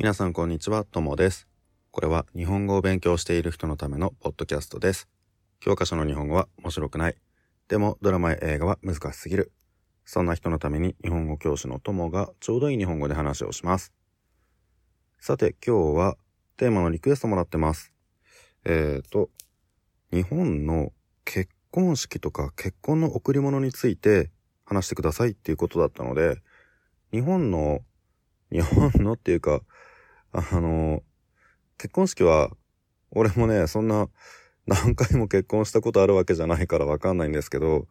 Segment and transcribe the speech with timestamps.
[0.00, 1.48] 皆さんこんにちは、ともです。
[1.90, 5.08] これは日本語を勉強している人のためのポッドキャストです。
[5.58, 7.16] 教科書の日本語は面白くない。
[7.66, 9.50] でもドラマや映画は難しすぎる。
[10.04, 13.92] そんな人のために日本語教師のともがちょうどいい日本語で話をします。
[15.18, 16.16] さて今日は
[16.58, 17.92] テーマのリクエストもらってます。
[18.64, 19.30] えーと、
[20.12, 20.92] 日本の
[21.24, 24.30] 結婚式とか結婚の贈り物について
[24.64, 26.40] 話してくださいっていうことだったので、
[27.10, 27.80] 日本の、
[28.52, 29.60] 日本のっていうか、
[30.32, 31.02] あの、
[31.78, 32.50] 結婚式は、
[33.10, 34.08] 俺もね、そんな
[34.66, 37.86] 何回も結婚したことあるわけじゃないからわかんないんですけど、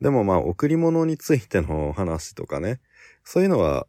[0.00, 2.80] でもまあ、贈り物についての話とかね、
[3.24, 3.86] そういうのは、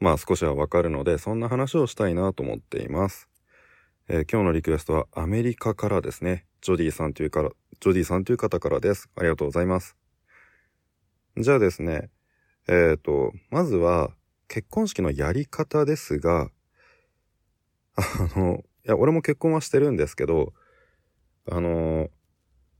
[0.00, 3.28] まあ少しはわかるので、そんな話をしたいなと思っています。
[4.08, 6.44] えー今日のリクエストはアメリカからですね。
[6.60, 9.08] ジョディさんというから、ジョディさんという方からです。
[9.16, 9.96] ありがとうございます。
[11.38, 12.10] じゃあですね、
[12.68, 14.10] えっ、と、まずは、
[14.48, 16.50] 結婚式のやり方ですが、
[17.96, 20.52] あの、いや、俺も結婚はしてるんですけど、
[21.50, 22.08] あの、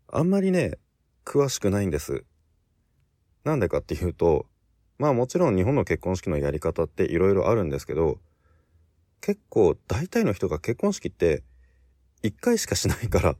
[0.08, 0.78] あんまりね、
[1.24, 2.24] 詳しくないんです。
[3.44, 4.46] なんでかっていうと、
[4.98, 8.18] まあもちろん日本の結婚式のやり方って色々あるんですけど、
[9.20, 11.42] 結構大体の人が結婚式って
[12.22, 13.36] 1回しかしないから、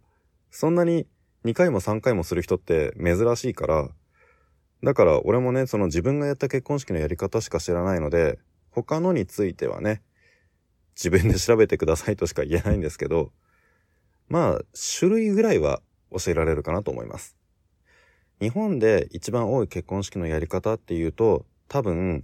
[0.50, 1.06] そんなに
[1.44, 3.88] 2回も3回もする人って珍しいから、
[4.82, 8.38] だから俺もね、その自分がやった結婚式のやり方しか知らないので、
[8.70, 10.02] 他のについてはね、
[10.96, 13.32] 自分で調べてくださいとしか言えないんですけど、
[14.28, 14.60] まあ、
[14.98, 17.36] 種類ぐらいは教えられるかなと思います。
[18.40, 22.22] 日本で一番多い結婚式のやり方っていうと、多分、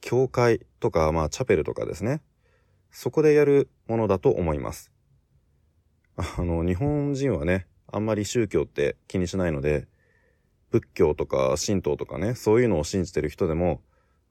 [0.00, 2.22] 教会とか、まあ、チャペルとかですね。
[2.90, 4.90] そこでやるものだと思います。
[6.16, 9.86] あの、日本人はね、あんまり宗教って気にしないので、
[10.70, 13.80] 仏教とか神道とかね、そういうのを信じてる人でも、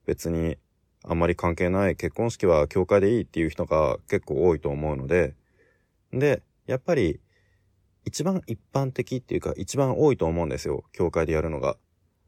[0.05, 0.57] 別に
[1.03, 5.35] あんまり関係ない結婚式は教会でいいっていう人が結構多いと思うので、
[6.11, 7.19] で、やっぱり
[8.05, 11.77] 一番一般的っていうか一番多いと思うんですよ、教会でやるのが。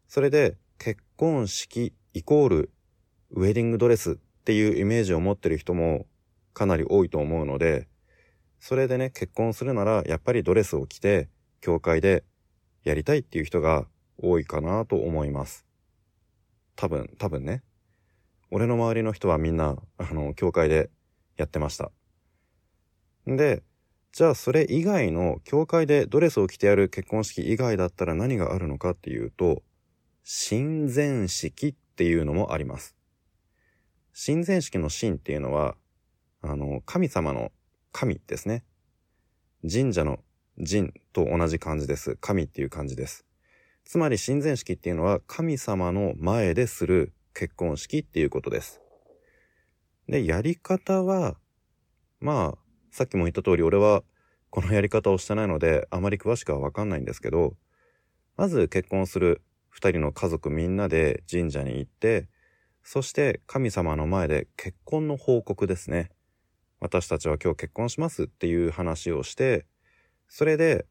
[0.07, 2.71] それで、結婚式イコール
[3.31, 6.07] ウェディングドレスっていうイメージを持ってる人も
[6.53, 7.88] かなり多いと思うので、
[8.59, 11.29] それでね、結婚するならやっぱりドレスを着て、
[11.61, 12.23] 教会で
[12.83, 15.65] やりたいっていう人が多いかなと思います。
[16.75, 17.63] 多分、多分ね。
[18.51, 20.89] 俺の周りの人はみんな、あの、教会で
[21.37, 21.91] やってました。
[23.25, 23.63] で、
[24.11, 29.61] じゃあそれ以外の、教会でドレスを着てやる結婚式以外だったら何があるのかっていうと、
[30.23, 32.95] 親善式っていうのもあります。
[34.13, 35.75] 親善式の神っていうのは、
[36.41, 37.51] あの、神様の
[37.91, 38.63] 神ですね。
[39.69, 40.19] 神社の
[40.57, 42.17] 神と同じ漢字です。
[42.19, 43.25] 神っていう漢字です。
[43.85, 48.81] つまり親善式っていうのは神様の前でする結婚式っていうことです。
[50.09, 51.38] で、やり方は、
[52.19, 52.57] まあ、
[52.91, 54.03] さっきも言った通り俺は
[54.50, 57.55] このやり方をしてないのであまり詳しくはわかんないんですけど、
[58.35, 62.27] まず結婚する二人の家族みんなで神社に行って、
[62.83, 66.11] そして神様の前で結婚の報告ですね。
[66.81, 69.66] 私たちは今日結婚しますっていう話をして、
[70.27, 70.85] それで、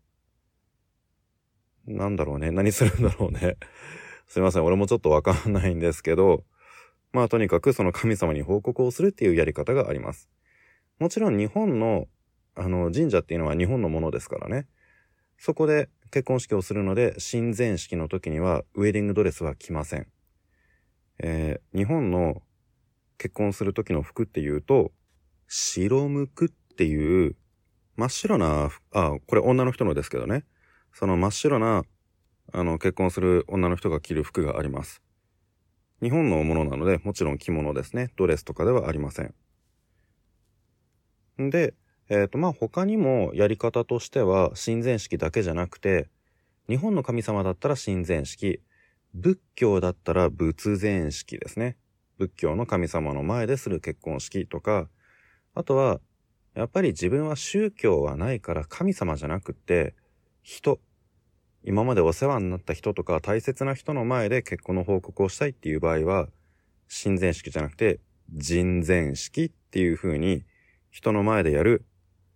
[1.84, 2.50] なんだろうね。
[2.50, 3.58] 何するんだろうね。
[4.28, 4.64] すいません。
[4.64, 6.44] 俺もちょっとわかんないんですけど、
[7.12, 10.28] まあとにかくその神様に報告をするっていうやり方があります。
[10.98, 12.06] もちろん日本の、
[12.54, 14.66] あの、神社っていうのは日本のものですからね。
[15.38, 20.06] そこで結婚式をするので、親善式の時にはウェディングドレスは着ません。
[21.20, 22.42] えー日本の
[23.18, 24.92] 結婚する時の服っていうと、
[25.48, 27.36] 白むくっていう、
[27.96, 30.44] 真っ白な、あ、これ女の人のですけどね。
[30.92, 31.82] その真っ白な、
[32.52, 35.02] あの、結婚する女の人が着る服があります。
[36.00, 38.10] 日本のものなので、もちろん着物ですね。
[38.16, 39.34] ドレスとかではありません。
[41.42, 41.74] んで、
[42.08, 46.08] えっ、と、まあ、他にもやり方としては、親善式だけじゃなくて、
[46.68, 48.60] 日本の神様だったら親善式、
[49.14, 51.76] 仏教だったら仏前式ですね。
[52.18, 54.88] 仏教の神様の前でする結婚式とか、
[55.54, 56.00] あとは、
[56.54, 59.94] やっぱり自分は宗教はないから神様じゃなくて、
[60.42, 60.80] 人、
[61.64, 66.28] 今までお世話になった人とか大切な人の前で結婚の報告をしたいっていう場合は、
[66.88, 68.00] 親善式じゃなくて、
[68.30, 70.44] 人前式っていう風に、
[70.90, 71.84] 人の前でやる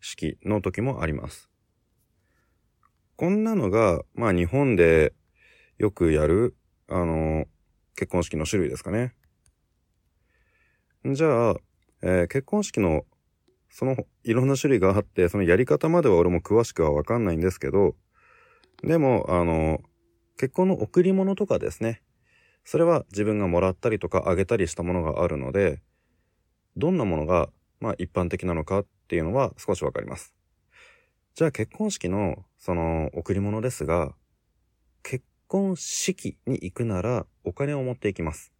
[0.00, 1.48] 式の時もあります。
[3.16, 5.14] こんなのが、まあ日本で
[5.78, 6.56] よくやる、
[6.88, 7.46] あの、
[7.96, 9.14] 結婚式の種類ですかね。
[11.04, 11.56] じゃあ、
[12.02, 13.04] えー結婚式の、
[13.70, 17.96] その、いろんな種類があって、そのやり方までは俺も詳しくはわかんないんですけど、
[18.82, 19.80] でも、あの、
[20.38, 22.02] 結婚の贈り物とかですね。
[22.64, 25.82] それは自分がもらったりとかあげたりしたものがあるので、
[26.76, 27.50] どんなものが、
[27.80, 30.34] まあ一般的なのかっていうのは少しわかります。
[31.34, 34.14] じゃあ結婚式のその贈り物ですが、
[35.02, 38.52] 結婚式に行くならお金を持っていきます。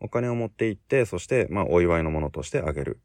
[0.00, 3.00] お金を持って行って、そしてまあお祝いのものとしてあげる。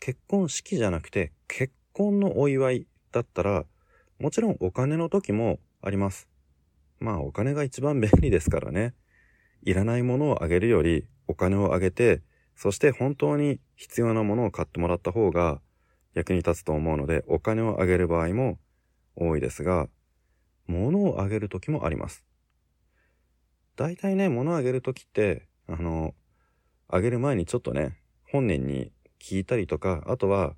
[0.00, 3.64] 結婚式じゃなくて結婚のお祝いだったら、
[4.18, 6.28] もちろんお金の時もあります。
[7.00, 8.94] まあお金が一番便利ですからね。
[9.62, 12.22] いらないものをあげるよりお金をあげて、
[12.54, 15.60] そして本当に必要なものを買ってもらった方が
[16.14, 18.58] 役に立つと思うので、お金をあげる場合も
[19.16, 19.88] 多いですが、
[20.66, 22.24] 物をあげる時もあります。
[23.76, 26.14] 大体ね、物をあげる時って、あの、
[26.88, 27.98] あげる前にちょっとね、
[28.30, 30.54] 本人に聞いたりとか、あとは、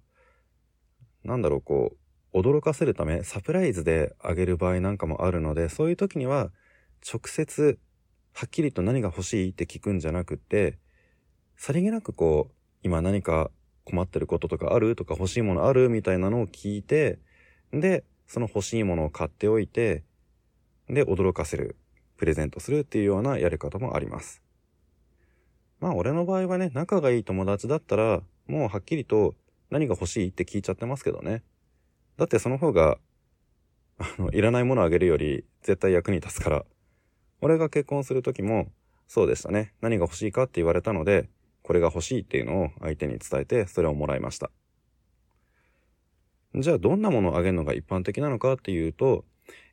[1.25, 1.97] なんだろう、こう、
[2.36, 6.50] 驚かせるため、サプライズであげる場合なんかもあるので、そういう時には、
[7.10, 7.78] 直接、
[8.34, 10.78] はっきりと何が欲しいって聞くんじゃなくって、
[11.56, 13.50] さりげなくこう、今何か
[13.84, 14.96] 困ってることとかある？
[14.96, 15.88] とか欲しいものある？
[15.88, 17.18] みたいなのを聞いて、
[17.72, 20.04] で、その欲しいものを買っておいて、
[20.90, 21.76] で、驚かせる、
[22.18, 24.42] プレゼントするっていうようなやり方もあります。
[25.80, 29.34] まあ、俺の場合はね、仲がいい友達だったら、もうはっきりと
[29.70, 31.42] 何が欲しいって聞いちゃってますけどね。
[32.16, 32.98] だってその方が、
[33.98, 36.64] あの、いらないものあげるより絶対役に立つから。
[37.40, 38.68] 俺が結婚する時も、
[39.06, 39.72] そうでしたね。
[39.80, 41.28] 何が欲しいかって言われたので、
[41.62, 44.50] これが欲しいっていうのを相手に伝えて、それをもらいました。
[46.54, 49.24] じゃあ、どんなものをあげるのが一般的なのかっていうと、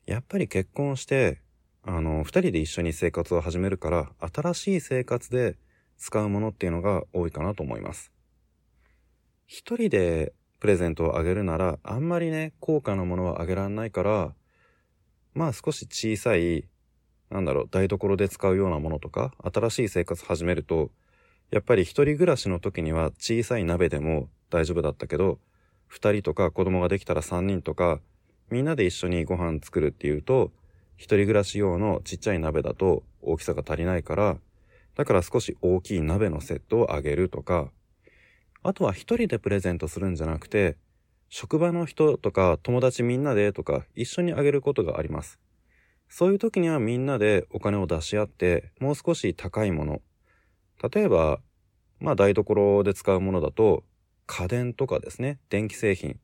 [0.06, 1.39] やっぱり結婚して、
[1.84, 5.57] あの、二人で一緒に生活を始めるから、新しい生活で
[5.98, 8.12] 使うものっていうのが多いかなと思います。
[9.46, 14.33] 一人でプレゼントをあげるなら、あんまりね、高価なものはあげらんないから、
[15.33, 16.69] まあ少し小さい、
[17.30, 20.89] なんだろう、台所で使うようなものとか、新しい生活始めると、
[21.51, 25.38] やっぱり一人暮らしの時には小さい鍋でも大丈夫だったけど、
[25.88, 28.00] 二人とか子供ができたら三人とか、
[28.50, 30.54] みんなで一緒にご飯作るっていうと、
[30.95, 34.38] 一人暮らし用のちっちゃい鍋だと大きさが足りないから、
[34.95, 37.69] だから少し大きい鍋のセットをあげるとか、
[38.63, 40.77] あとは一人でプレゼントするんじゃなくて、
[41.30, 45.39] 職場の人とか友達みんなでとか一緒にあげることがあります。
[46.07, 50.01] そういう時にはみんなでお金を出し合って、もう少し高いもの、
[50.94, 51.39] 例えば、
[52.00, 53.83] まあ台所で使うものだと、
[54.27, 56.19] 家電とかですね、電気製品。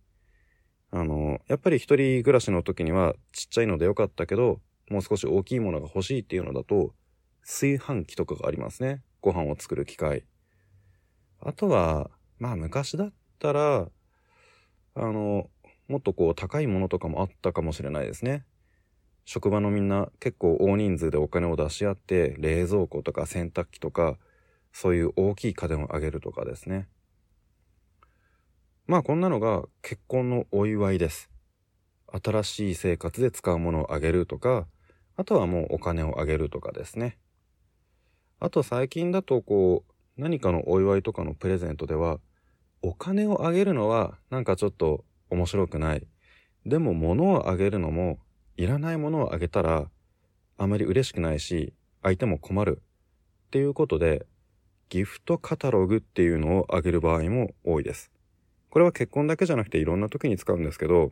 [0.91, 6.93] あの、やっぱり一人暮らしの時にはちっちゃいのでよかったけど、もう少し大きいものが欲しいっていうのだと、
[7.43, 9.01] 炊飯器とかがありますね。
[9.21, 10.23] ご飯を作る機械。
[11.41, 13.89] あとは、まあ昔だったら、
[14.95, 15.49] あの、
[15.87, 18.45] もっとこう高いものとかもあったかもしれないですね。
[19.25, 24.17] 職場のみんな結構大人数でお金を出し合って、冷蔵庫とか洗濯機とか、
[24.71, 26.87] そういう大きい家電をあげるとかですね。
[28.87, 31.29] まあこんなのが結婚のお祝いです。
[32.11, 34.67] 新しい生活で使うものをあげるとか、
[35.15, 37.19] あとはもうお金をあげるとかですね。
[38.39, 42.19] あと最近だとこう、何かのお祝いとかのプレゼントでは、
[42.81, 46.07] お金をあげるのはなんかちょっと面白くない。
[46.65, 48.19] でも物をあげるのも、
[48.57, 49.89] いらないものをあげたら、
[50.57, 51.73] あまり嬉しくないし、
[52.03, 52.81] 相手も困る。
[53.47, 54.25] っていうことで、
[54.89, 58.11] ギフトカタログっていうのをあげる場合も多いです。
[58.69, 61.11] これは結婚だけじゃなくていろんな時に使うんですけど、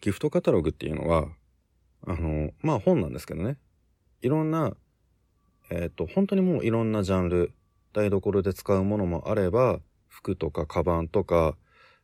[0.00, 1.28] ギフトカタログっていうのは、
[2.06, 3.56] あの、まあ本なんですけどね。
[4.20, 4.74] いろんな、
[5.70, 7.52] えっ、ー、と、本当にもういろんなジャンル、
[7.92, 9.80] 台所で使うものもあれば、
[10.12, 11.56] 服とかカバンとか、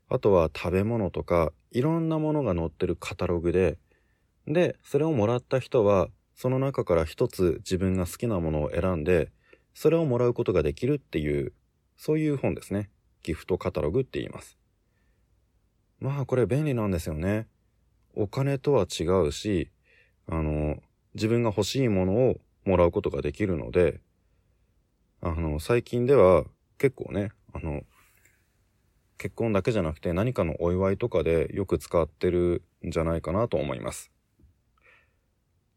[0.09, 3.77] あとは食べ物とか、いろんなものが載ってるカタログで、
[4.47, 9.31] で、それをもらった人は、その中から一つ自分が好きなものを選んで、
[9.75, 11.53] それをもらうことができるっていう、
[11.97, 12.91] そういう本ですね。
[13.23, 14.57] ギフトカタログって言います。
[16.01, 17.47] まあこれ便利なんですよね。
[18.15, 19.71] お金とは違うし、
[20.27, 20.79] あの、
[21.15, 24.01] 自分が欲しいものをもらうことができるので、
[25.21, 26.45] あの、最近では
[26.79, 27.83] 結構ね、あの、
[29.19, 34.11] 結婚だけじゃなくて何かのお祝いとかでよく使ってるんじゃないかなと思います。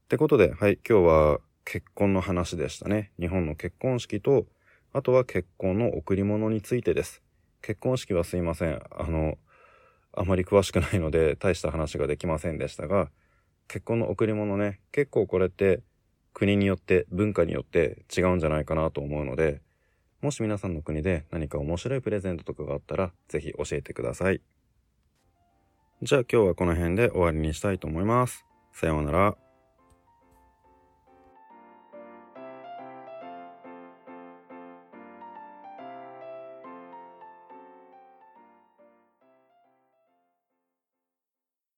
[0.06, 3.12] ってことで、はい、今日は結婚の話でしたね。
[3.20, 4.46] 日本の結婚式と、
[4.94, 7.22] あとは結婚の贈り物についてです。
[7.62, 8.82] 結婚式はすいません。
[8.92, 9.38] あの、
[10.14, 13.10] あまり詳しくないので大した話ができませんでしたが、
[13.68, 15.82] 結婚の贈り物ね、結構これって
[16.34, 19.62] 国によって文化によって違うんじゃないかなと思うので、
[20.22, 24.42] もし皆さんの国で何か面白いプレゼントとかがあったら、ぜひ教えてください。
[26.04, 28.46] じゃあ今日はこの辺で終わりにしたいと思います。
[28.72, 29.41] さようなら。